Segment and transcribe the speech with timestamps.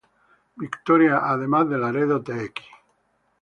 [0.57, 2.53] Victoria además de Laredo Tx.